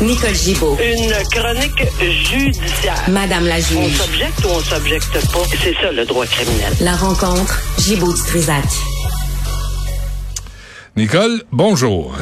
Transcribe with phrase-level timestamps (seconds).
[0.00, 0.78] Nicole Gibaud.
[0.82, 3.02] Une chronique judiciaire.
[3.08, 3.96] Madame la On juge.
[3.96, 5.42] s'objecte ou on s'objecte pas?
[5.62, 6.72] C'est ça le droit criminel.
[6.80, 8.64] La rencontre Gibaud-Strisac.
[10.96, 12.14] Nicole, bonjour.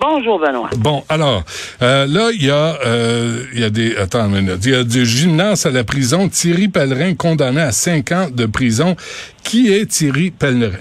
[0.00, 0.70] Bonjour Benoît.
[0.78, 1.42] Bon, alors,
[1.82, 4.74] euh, là, il y a, euh, il y a des, attends une minute, il y
[4.76, 8.94] a du gymnase à la prison, Thierry Pellerin condamné à cinq ans de prison.
[9.42, 10.78] Qui est Thierry Pellerin?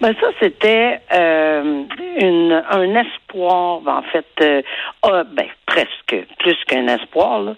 [0.00, 1.84] Ben ça c'était euh,
[2.20, 4.62] une, un espoir, en fait, euh,
[5.02, 7.40] ah, ben presque plus qu'un espoir.
[7.42, 7.54] Là.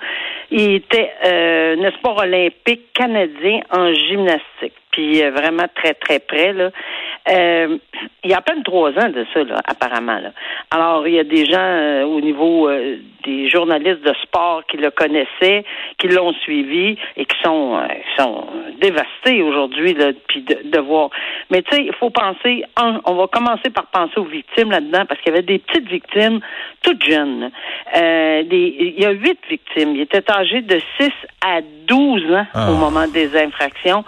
[0.50, 6.52] Il était euh, un espoir olympique canadien en gymnastique, puis euh, vraiment très très près
[6.52, 6.70] là.
[7.28, 7.78] Euh,
[8.24, 10.18] il y a à peine trois ans de ça, là, apparemment.
[10.18, 10.32] Là.
[10.70, 14.76] Alors, il y a des gens euh, au niveau euh, des journalistes de sport qui
[14.76, 15.64] le connaissaient,
[15.98, 18.46] qui l'ont suivi et qui sont, euh, qui sont
[18.80, 21.10] dévastés aujourd'hui, là, puis de, de voir.
[21.50, 25.04] Mais tu sais, il faut penser, un, on va commencer par penser aux victimes là-dedans,
[25.08, 26.40] parce qu'il y avait des petites victimes,
[26.82, 27.50] toutes jeunes.
[27.96, 29.94] Euh, des, il y a huit victimes.
[29.94, 31.10] Il était âgé de 6
[31.46, 32.70] à 12 ans Ah.
[32.70, 34.04] au moment des infractions.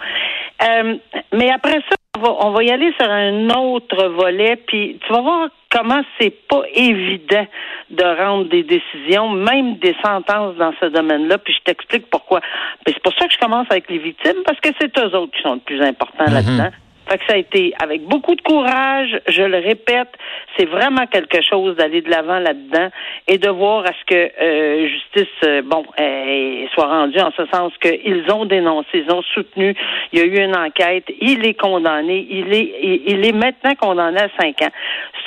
[0.65, 0.95] Euh,
[1.33, 5.13] mais après ça, on va, on va y aller sur un autre volet, puis tu
[5.13, 7.45] vas voir comment c'est pas évident
[7.89, 12.39] de rendre des décisions, même des sentences dans ce domaine-là, puis je t'explique pourquoi.
[12.87, 15.41] C'est pour ça que je commence avec les victimes, parce que c'est eux autres qui
[15.41, 16.71] sont le plus importants là-dedans.
[17.07, 20.09] Fait que ça a été avec beaucoup de courage, je le répète,
[20.57, 22.89] c'est vraiment quelque chose d'aller de l'avant là-dedans
[23.27, 27.45] et de voir à ce que euh, justice, euh, bon, euh, soit rendue en ce
[27.53, 29.75] sens qu'ils ont dénoncé, ils ont soutenu,
[30.13, 33.75] il y a eu une enquête, il est condamné, il est, il, il est maintenant
[33.75, 34.71] condamné à cinq ans.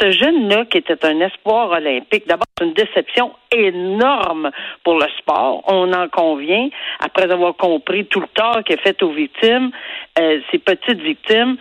[0.00, 4.50] Ce jeune-là, qui était un espoir olympique, d'abord, une déception énorme
[4.84, 6.68] pour le sport, on en convient,
[7.00, 9.70] après avoir compris tout le tort qui est fait aux victimes,
[10.18, 11.56] euh, ces petites victimes.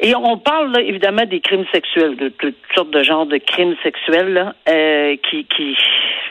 [0.00, 4.52] Et on parle évidemment des crimes sexuels, de toutes sortes de genres de crimes sexuels
[4.68, 5.76] euh, qui, qui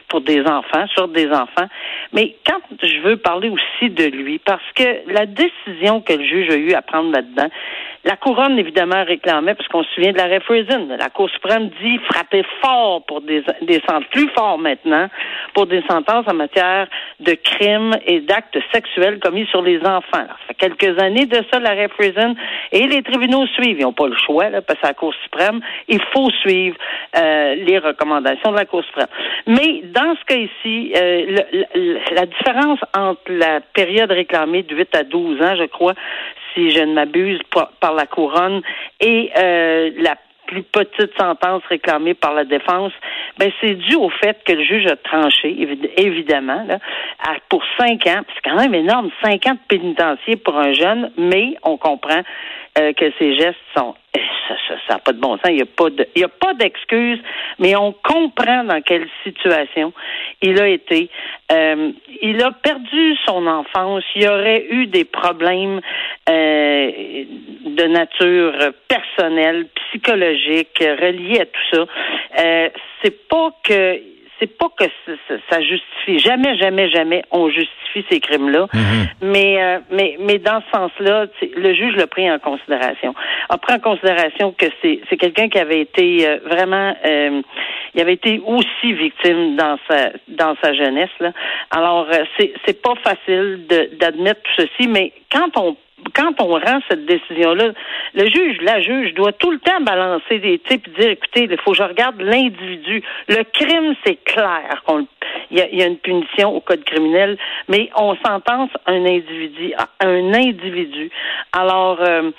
[0.10, 1.68] pour des enfants, sur des enfants.
[2.12, 6.50] Mais quand je veux parler aussi de lui, parce que la décision que le juge
[6.50, 7.48] a eu à prendre là-dedans,
[8.04, 12.00] la couronne évidemment réclamait, parce qu'on se souvient de la Friesen, la Cour suprême dit
[12.10, 15.08] frapper fort pour des, des sentences, plus fort maintenant,
[15.54, 16.88] pour des sentences en matière
[17.20, 20.02] de crimes et d'actes sexuels commis sur les enfants.
[20.12, 22.36] Ça fait quelques années de ça, la Friesen,
[22.72, 23.80] et les tribunaux suivent.
[23.80, 26.78] Ils n'ont pas le choix, là, parce que la Cour suprême, il faut suivre
[27.16, 29.08] euh, les recommandations de la Cour suprême.
[29.46, 31.38] Mais dans ce cas ici, euh,
[32.12, 35.94] la différence entre la période réclamée de 8 à 12 ans, je crois,
[36.54, 37.40] si je ne m'abuse,
[37.80, 38.62] par, la couronne,
[39.00, 40.16] et euh, la
[40.48, 42.92] plus petite sentence réclamée par la défense,
[43.38, 46.68] ben c'est dû au fait que le juge a tranché, évid- évidemment,
[47.48, 48.22] pour cinq ans.
[48.36, 52.22] C'est quand même énorme, cinq ans de pénitencier pour un jeune, mais on comprend
[52.78, 54.20] euh, que ces gestes sont euh,
[54.88, 55.48] ça n'a pas de bon sens.
[55.50, 57.20] Il n'y a pas de, il a pas d'excuse,
[57.60, 59.94] mais on comprend dans quelle situation
[60.42, 61.10] il a été.
[61.52, 64.04] Euh, il a perdu son enfance.
[64.16, 65.82] Il aurait eu des problèmes
[66.30, 66.92] euh,
[67.66, 71.86] de nature personnelle, psychologique, reliés à tout ça.
[73.04, 74.00] C'est pas que
[74.42, 74.86] c'est pas que
[75.50, 76.18] ça, justifie.
[76.18, 78.68] Jamais, jamais, jamais on justifie ces crimes-là.
[79.22, 83.14] Mais, euh, mais, mais dans ce sens-là, le juge l'a pris en considération.
[83.50, 87.42] A pris en considération que c'est, c'est quelqu'un qui avait été euh, vraiment, euh,
[87.94, 91.12] il avait été aussi victime dans sa, dans sa jeunesse.
[91.20, 91.32] Là.
[91.70, 93.68] Alors, euh, c'est, c'est pas facile
[94.00, 95.78] d'admettre tout ceci, mais quand on
[96.14, 97.72] quand on rend cette décision-là,
[98.14, 101.58] le juge, la juge doit tout le temps balancer des types et dire, écoutez, il
[101.58, 103.04] faut que je regarde l'individu.
[103.28, 105.08] Le crime, c'est clair qu'on
[105.50, 109.74] il y, a, y a une punition au code criminel, mais on sentence un individu,
[110.00, 111.10] un individu.
[111.52, 112.32] Alors, euh,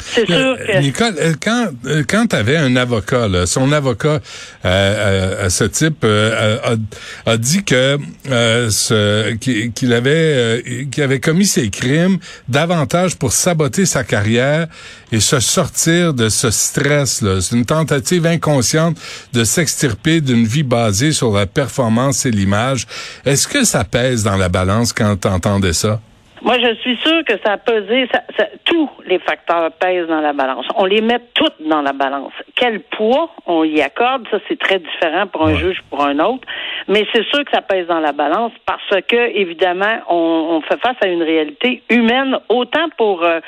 [0.00, 4.20] c'est sûr que Nicole, euh, quand euh, quand t'avais un avocat, là, son avocat euh,
[4.64, 7.98] euh, à ce type euh, a, a dit que
[8.30, 12.18] euh, ce- qu'il avait euh, qu'il avait commis ces crimes
[12.48, 14.68] davantage pour saboter sa carrière
[15.12, 17.20] et se sortir de ce stress.
[17.22, 17.40] là.
[17.40, 18.96] C'est une tentative inconsciente
[19.32, 22.86] de s'extirper d'une vie basée sur la performance et l'image.
[23.26, 26.00] Est-ce que ça pèse dans la balance quand t'entendais ça?
[26.42, 30.20] Moi, je suis sûre que ça a pesé, ça, ça- tous les facteurs pèsent dans
[30.20, 30.66] la balance.
[30.76, 32.32] On les met toutes dans la balance.
[32.54, 36.46] Quel poids on y accorde, ça c'est très différent pour un juge pour un autre,
[36.86, 40.78] mais c'est sûr que ça pèse dans la balance parce que évidemment, on, on fait
[40.80, 43.40] face à une réalité humaine autant pour euh,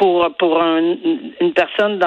[0.00, 2.00] pour pour une personne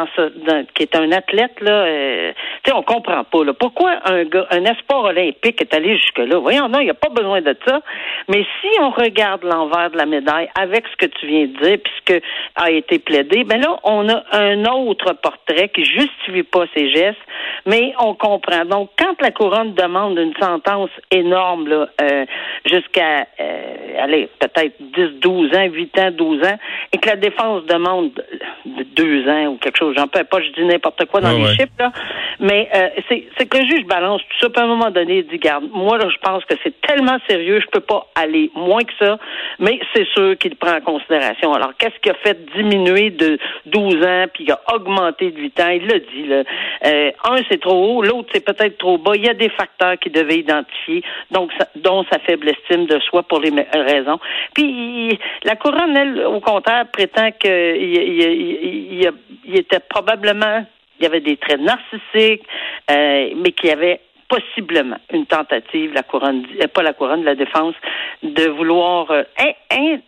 [0.73, 3.53] qui est un athlète là, euh, tu sais, on comprend pas.
[3.59, 6.95] Pourquoi un gars, un espoir olympique est allé jusque là Voyons, non, il n'y a
[6.95, 7.81] pas besoin de ça.
[8.29, 11.77] Mais si on regarde l'envers de la médaille avec ce que tu viens de dire,
[11.83, 12.23] puisque
[12.55, 17.19] a été plaidé, ben là, on a un autre portrait qui justifie pas ses gestes,
[17.67, 18.65] mais on comprend.
[18.65, 22.25] Donc, quand la couronne demande une sentence énorme là, euh,
[22.65, 26.57] jusqu'à euh, allez, peut-être 10, 12 ans, 8 ans, 12 ans,
[26.91, 28.23] et que la défense demande demande
[28.65, 31.73] deux ans ou quelque chose, j'en peux pas, je dis n'importe quoi dans les chiffres,
[31.79, 31.91] là,
[32.39, 32.89] mais euh,
[33.37, 35.65] c'est que le juge balance tout ça, puis à un moment donné, il dit, garde,
[35.71, 39.17] moi, là, je pense que c'est tellement sérieux, je peux pas aller moins que ça,
[39.59, 41.53] mais c'est sûr qu'il prend en considération.
[41.53, 43.37] Alors, qu'est-ce qui a fait diminuer de
[43.67, 45.69] 12 ans, puis il a augmenté de 8 ans?
[45.69, 46.43] Il l'a dit, là.
[46.85, 49.15] Euh, un, c'est trop haut, l'autre, c'est peut-être trop bas.
[49.15, 53.23] Il y a des facteurs qu'il devait identifier, donc dont sa faible estime de soi
[53.23, 54.19] pour les raisons.
[54.53, 60.65] Puis, la couronne, elle, au contraire, prétend qu'il il, était probablement
[60.99, 62.47] il y avait des traits narcissiques,
[62.91, 67.35] euh, mais qu'il y avait possiblement une tentative, la couronne, euh, pas la couronne, la
[67.35, 67.75] défense,
[68.21, 69.23] de vouloir euh,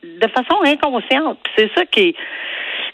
[0.03, 1.39] de façon inconsciente.
[1.55, 2.15] C'est ça qui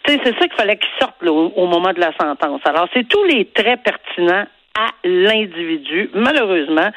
[0.06, 2.62] c'est ça qu'il fallait qu'il sorte au, moment de la sentence.
[2.65, 4.45] Alors, c'est tous les traits pertinents
[4.75, 6.89] à l'individu, malheureusement,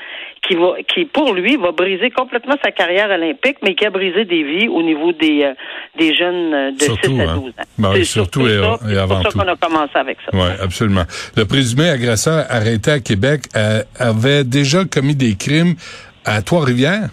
[0.46, 4.24] qui va, qui pour lui va briser complètement sa carrière olympique, mais qui a brisé
[4.24, 5.54] des vies au niveau des euh,
[5.98, 7.34] des jeunes euh, de 6 à 12 hein.
[7.36, 7.62] ans.
[7.78, 9.30] Ben c'est surtout, et, avant et, avant tout.
[9.30, 10.30] C'est pour ça qu'on a commencé avec ça.
[10.32, 11.04] Oui, absolument.
[11.36, 15.74] Le présumé agresseur arrêté à Québec euh, avait déjà commis des crimes
[16.24, 17.08] à Trois-Rivières?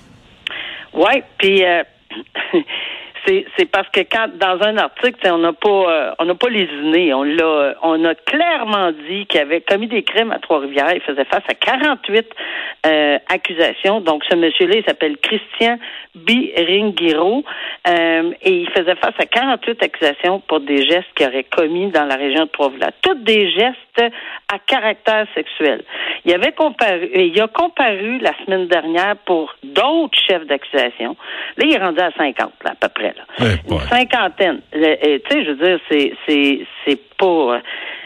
[0.94, 1.64] Oui, puis
[3.26, 7.14] c'est parce que quand dans un article, on n'a pas euh, on n'a pas lésiné,
[7.14, 11.26] on l'a on a clairement dit qu'il avait commis des crimes à Trois-Rivières, il faisait
[11.26, 12.28] face à 48
[12.86, 14.02] euh, accusations.
[14.02, 15.78] Donc ce monsieur-là, il s'appelle Christian
[16.16, 17.44] Biringiro
[17.88, 22.06] euh, et il faisait face à 48 accusations pour des gestes qu'il aurait commis dans
[22.06, 22.94] la région de Trois-Rivières.
[23.02, 24.14] Toutes des gestes
[24.52, 25.84] à caractère sexuel.
[26.26, 31.16] Il avait comparu, il a comparu la semaine dernière pour d'autres chefs d'accusation.
[31.58, 33.11] Là, il est rendu à 50, là, à peu près.
[33.16, 33.48] Là.
[33.70, 34.62] Une cinquantaine.
[34.72, 35.80] Tu sais, je veux dire,
[36.86, 37.26] c'est pas.
[37.26, 37.60] Euh,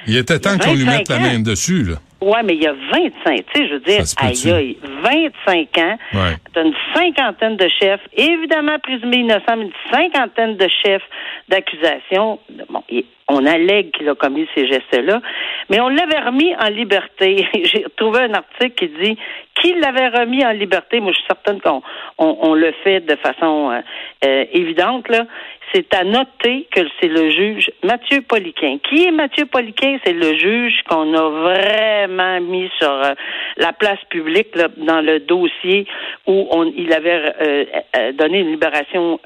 [0.07, 1.95] il était temps qu'on lui mette la main dessus, là.
[2.21, 5.97] Ouais, mais il y a 25, tu sais, je veux dire, aïe, aïe, 25 ans,
[6.13, 6.35] ouais.
[6.53, 11.03] t'as une cinquantaine de chefs, évidemment présumés innocents, mais une cinquantaine de chefs
[11.49, 12.39] d'accusation.
[12.69, 12.83] Bon,
[13.27, 15.21] on allègue qu'il a commis ces gestes-là,
[15.69, 17.47] mais on l'avait remis en liberté.
[17.63, 19.17] J'ai trouvé un article qui dit
[19.55, 20.99] qu'il l'avait remis en liberté.
[20.99, 21.81] Moi, je suis certaine qu'on
[22.17, 23.81] on, le fait de façon euh,
[24.25, 25.25] euh, évidente, là
[25.75, 28.77] c'est à noter que c'est le juge Mathieu Poliquin.
[28.87, 29.97] Qui est Mathieu Poliquin?
[30.05, 33.13] C'est le juge qu'on a vraiment mis sur euh,
[33.57, 35.85] la place publique dans le dossier
[36.27, 37.65] où on, il avait euh,
[37.97, 39.19] euh, donné une libération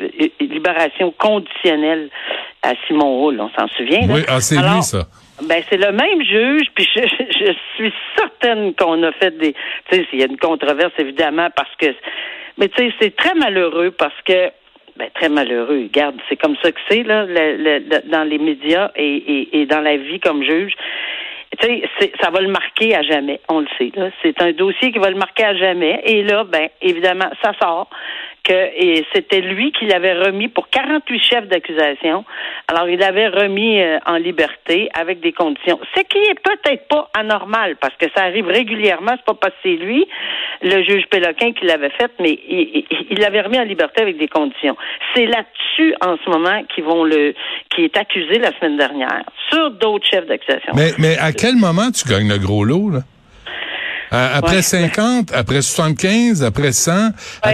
[0.00, 2.08] une libération conditionnelle
[2.62, 4.08] à Simon Hall, on s'en souvient.
[4.08, 5.08] Oui, ah, c'est lui, ça.
[5.42, 9.54] Ben c'est le même juge, puis je, je suis certaine qu'on a fait des.
[9.90, 11.86] Tu sais, il y a une controverse évidemment parce que,
[12.58, 14.52] mais tu sais, c'est très malheureux parce que
[14.98, 15.82] ben, très malheureux.
[15.84, 17.24] Regarde, c'est comme ça que c'est là,
[18.06, 20.72] dans les médias et, dans la vie comme juge.
[21.60, 21.66] Tu
[21.98, 23.90] sais, ça va le marquer à jamais, on le sait.
[24.22, 26.02] C'est un dossier qui va le marquer à jamais.
[26.04, 27.88] Et là, ben, évidemment, ça sort
[28.48, 32.24] et c'était lui qui l'avait remis pour 48 chefs d'accusation.
[32.68, 35.78] Alors, il l'avait remis euh, en liberté avec des conditions.
[35.94, 39.12] Ce qui est peut-être pas anormal parce que ça arrive régulièrement.
[39.16, 40.06] C'est pas parce que c'est lui,
[40.62, 42.38] le juge Péloquin, qui l'avait fait, mais
[43.10, 44.76] il l'avait remis en liberté avec des conditions.
[45.14, 47.34] C'est là-dessus, en ce moment, qui vont le,
[47.82, 50.72] est accusé la semaine dernière sur d'autres chefs d'accusation.
[50.74, 53.00] Mais, mais à quel moment tu gagnes le gros lot, là?
[54.10, 57.10] Après 50, après 75, après 100,
[57.42, 57.52] à,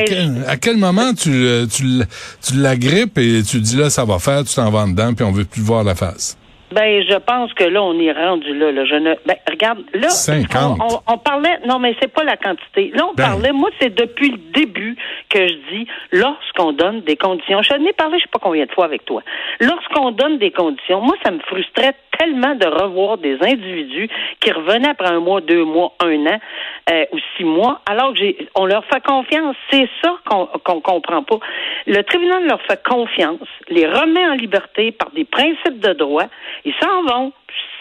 [0.57, 2.03] quel, moment tu, tu,
[2.43, 5.25] tu la grippes et tu dis là, ça va faire, tu t'en vas dedans, puis
[5.25, 6.37] on veut plus voir la face?
[6.75, 8.73] Ben, je pense que là, on est rendu là.
[8.73, 8.85] là.
[8.85, 10.09] Je ne, ben, regarde, là,
[11.07, 12.91] On, parlait, non, mais c'est pas la quantité.
[12.95, 13.29] Là, on ben.
[13.29, 14.97] parlait, moi, c'est depuis le début
[15.31, 18.73] que je dis, lorsqu'on donne des conditions, je n'ai parlé, je sais pas combien de
[18.73, 19.23] fois avec toi.
[19.61, 24.09] Lorsqu'on donne des conditions, moi, ça me frustrait tellement de revoir des individus
[24.41, 26.39] qui revenaient après un mois, deux mois, un an
[26.91, 29.57] euh, ou six mois, alors que j'ai, on leur fait confiance.
[29.71, 31.39] C'est ça qu'on qu'on comprend pas.
[31.87, 36.27] Le tribunal leur fait confiance, les remet en liberté par des principes de droit.
[36.65, 37.33] Ils s'en vont,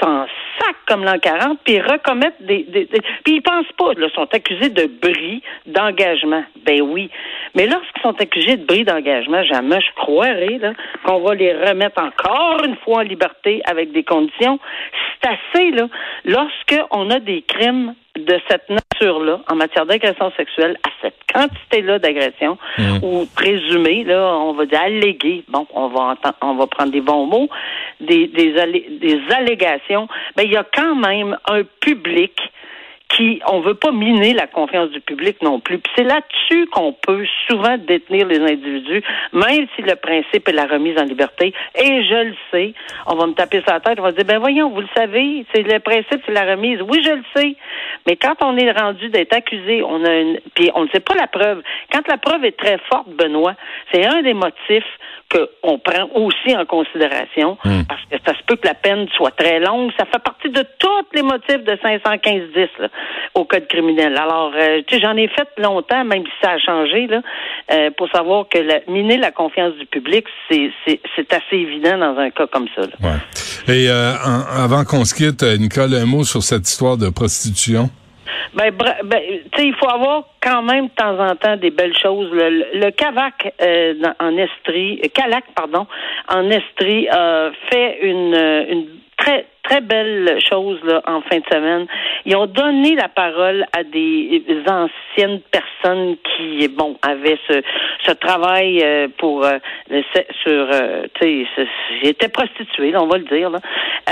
[0.01, 0.25] s'en
[0.59, 2.85] sac comme l'an 40, puis ils recommettent des, des,
[3.23, 6.43] Puis ils pensent pas, là, sont accusés de bris d'engagement.
[6.65, 7.09] Ben oui.
[7.55, 10.73] Mais lorsqu'ils sont accusés de bris d'engagement, jamais je croirais là,
[11.05, 14.59] qu'on va les remettre encore une fois en liberté avec des conditions.
[15.21, 15.87] C'est assez, là.
[16.25, 21.99] Lorsqu'on a des crimes de cette nature, nature-là, en matière d'agression sexuelle, à cette quantité-là
[21.99, 22.99] d'agression, Mhm.
[23.03, 27.01] ou présumée, là, on va dire alléguée, bon, on va entendre, on va prendre des
[27.01, 27.49] bons mots,
[28.05, 28.53] des, des,
[28.99, 30.07] des allégations,
[30.37, 32.39] mais il y a quand même un public
[33.15, 35.77] qui, on veut pas miner la confiance du public non plus.
[35.77, 40.65] Puis c'est là-dessus qu'on peut souvent détenir les individus, même si le principe est la
[40.65, 41.53] remise en liberté.
[41.75, 42.73] Et je le sais,
[43.05, 45.45] on va me taper sur la tête, on va dire, ben voyons, vous le savez,
[45.53, 46.79] c'est le principe, c'est la remise.
[46.81, 47.55] Oui, je le sais.
[48.07, 51.15] Mais quand on est rendu d'être accusé, on a une, puis on ne sait pas
[51.15, 51.61] la preuve.
[51.91, 53.55] Quand la preuve est très forte, Benoît,
[53.91, 54.83] c'est un des motifs
[55.33, 57.57] qu'on prend aussi en considération,
[57.89, 59.91] parce que ça se peut que la peine soit très longue.
[59.97, 62.87] Ça fait partie de tous les motifs de 515-10 là,
[63.33, 64.15] au Code criminel.
[64.17, 67.21] Alors, euh, tu sais, j'en ai fait longtemps, même si ça a changé, là,
[67.71, 72.29] euh, pour savoir que la, miner la confiance du public, c'est assez évident dans un
[72.29, 72.81] cas comme ça.
[72.81, 72.87] là.
[73.01, 73.73] Ouais.
[73.75, 77.89] Et euh, en- avant qu'on se quitte, Nicole, un mot sur cette histoire de prostitution?
[78.53, 78.71] Ben,
[79.03, 79.21] ben,
[79.59, 82.29] il faut avoir quand même de temps en temps des belles choses.
[82.31, 85.87] Le, Cavac euh, en Estrie, euh, Calac, pardon,
[86.29, 88.87] en Estrie, a fait une, euh, une
[89.17, 91.87] très très belle chose là, en fin de semaine.
[92.25, 97.61] Ils ont donné la parole à des anciennes personnes qui, bon, avaient ce,
[98.05, 99.57] ce travail euh, pour euh,
[100.43, 103.49] sur, euh, tu sais, ce- j'étais prostituée, là, on va le dire.
[103.49, 103.59] Là.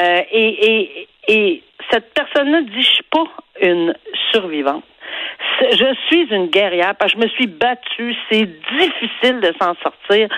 [0.01, 3.25] Euh, et, et, et cette personne-là dit, je suis pas
[3.61, 3.93] une
[4.31, 4.83] survivante.
[5.71, 8.15] Je suis une guerrière parce que je me suis battue.
[8.29, 10.29] C'est difficile de s'en sortir.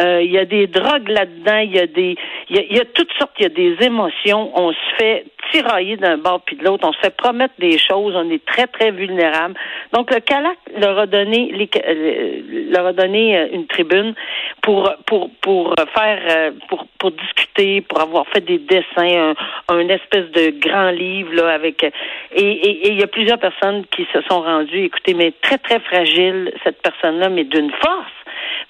[0.00, 1.58] Euh, Il y a des drogues là-dedans.
[1.58, 2.16] Il y a des,
[2.50, 3.32] il y a toutes sortes.
[3.38, 4.52] Il y a des émotions.
[4.54, 6.86] On se fait tirailler d'un bord puis de l'autre.
[6.88, 8.14] On se fait promettre des choses.
[8.16, 9.54] On est très très vulnérable.
[9.92, 14.14] Donc le Calac leur a donné, les, euh, leur a donné euh, une tribune
[14.62, 19.34] pour pour pour faire euh, pour pour discuter, pour avoir fait des dessins,
[19.68, 21.90] un, un espèce de grand livre là avec et
[22.34, 24.84] et- et il y a plusieurs personnes qui se sont rendues.
[24.84, 28.12] Écoutez, mais très très fragile cette personne-là, mais d'une force.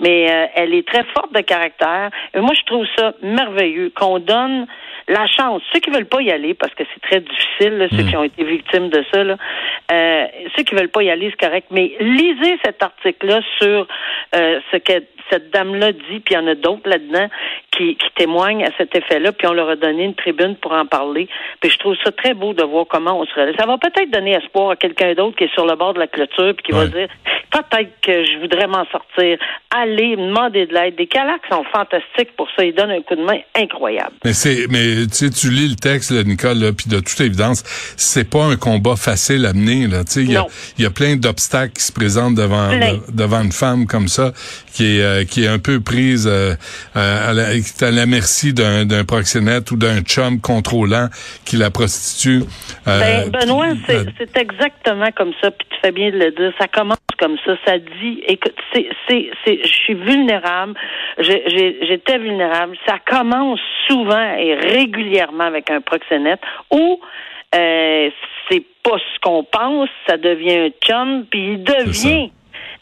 [0.00, 2.10] Mais euh, elle est très forte de caractère.
[2.34, 4.66] Et moi, je trouve ça merveilleux qu'on donne
[5.08, 5.62] la chance.
[5.72, 8.24] Ceux qui veulent pas y aller, parce que c'est très difficile, là, ceux qui ont
[8.24, 9.36] été victimes de ça, là,
[9.90, 11.68] euh, ceux qui veulent pas y aller, c'est correct.
[11.70, 13.86] Mais lisez cet article-là sur
[14.34, 17.28] euh, ce que cette dame-là dit, puis il y en a d'autres là-dedans
[17.70, 20.86] qui, qui témoignent à cet effet-là, puis on leur a donné une tribune pour en
[20.86, 21.28] parler.
[21.60, 23.54] Puis je trouve ça très beau de voir comment on se relève.
[23.58, 26.06] Ça va peut-être donner espoir à quelqu'un d'autre qui est sur le bord de la
[26.06, 27.08] clôture, puis qui va dire
[27.50, 29.38] peut-être que je voudrais m'en sortir.
[29.70, 30.96] Allez, demander de l'aide.
[30.96, 32.64] Des calacs sont fantastiques pour ça.
[32.64, 34.12] Ils donnent un coup de main incroyable.
[34.24, 37.20] Mais c'est, mais tu sais, tu lis le texte, là, Nicole, là, puis de toute
[37.20, 37.62] évidence,
[37.96, 39.86] c'est pas un combat facile à mener.
[39.86, 40.46] Là, tu sais, il y a,
[40.78, 44.32] y a plein d'obstacles qui se présentent devant de- devant une femme comme ça,
[44.72, 46.54] qui est euh, qui est un peu prise euh,
[46.96, 51.08] euh, à, la, qui est à la merci d'un d'un proxénète ou d'un chum contrôlant
[51.44, 52.42] qui la prostitue.
[52.86, 56.52] Euh, Ben, Benoît, euh, c'est exactement comme ça, puis tu fais bien de le dire.
[56.58, 60.75] Ça commence comme ça, ça dit, écoute, c'est, c'est, c'est, je suis vulnérable,
[61.18, 62.76] j'ai- j'étais vulnérable.
[62.87, 66.40] Ça commence souvent et régulièrement avec un proxénète
[66.71, 67.00] où
[67.54, 68.11] euh,
[68.50, 72.30] c'est pas ce qu'on pense, ça devient un chum, puis il devient.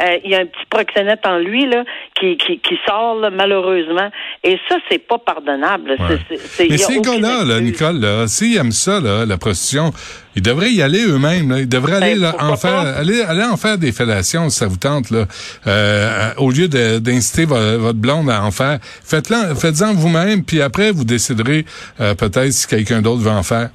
[0.03, 1.83] Euh, il y a un petit proxénète en lui là
[2.21, 4.11] qui, qui, qui sort là, malheureusement
[4.45, 5.93] et ça c'est pas pardonnable.
[5.99, 6.39] Ouais.
[6.69, 7.61] Mais ces gars-là, là.
[7.61, 9.93] Nicole, là, s'ils aiment ça, là, la prostitution,
[10.35, 11.55] ils devraient y aller eux-mêmes.
[11.61, 12.91] Ils devraient aller Ben, là, pourquoi en faire, pas?
[12.93, 15.11] aller, aller en faire des fellations, si ça vous tente.
[15.11, 15.25] Là,
[15.67, 20.91] euh, au lieu d'inciter vo- votre blonde à en faire, faites-le, faites-en vous-même, puis après
[20.93, 21.65] vous déciderez
[22.01, 23.71] euh, peut-être si quelqu'un d'autre veut en faire.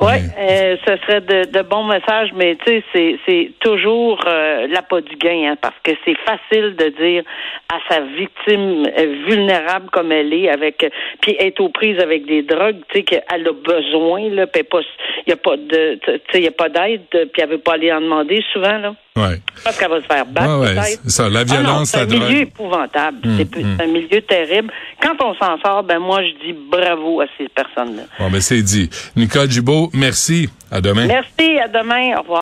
[0.00, 4.66] Oui, euh, ce serait de, de bons messages, mais tu sais, c'est, c'est toujours euh,
[4.68, 7.22] l'appât du gain, hein, parce que c'est facile de dire
[7.72, 10.90] à sa victime euh, vulnérable comme elle est, avec euh,
[11.20, 14.80] puis être aux prises avec des drogues, tu sais, qu'elle a besoin, là, puis pas,
[15.26, 17.58] il y a pas de, tu sais, il y a pas d'aide, puis elle veut
[17.58, 18.94] pas aller en demander souvent, là.
[19.16, 19.40] Ouais.
[19.64, 22.06] Parce qu'elle va se faire battre, Ouais, ouais, ça, la Ah non, violence, c'est un
[22.06, 23.18] milieu épouvantable.
[23.22, 23.76] C'est, hum.
[23.78, 24.72] c'est un milieu terrible.
[25.00, 28.02] Quand on s'en sort, ben moi, je dis bravo à ces personnes-là.
[28.18, 28.90] Bon, ben c'est dit.
[29.16, 30.48] Nicole Gibault, merci.
[30.70, 31.06] À demain.
[31.06, 32.16] Merci, à demain.
[32.16, 32.34] Au revoir.